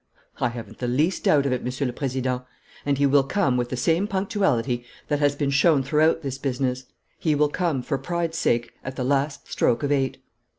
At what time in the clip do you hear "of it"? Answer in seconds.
1.45-1.63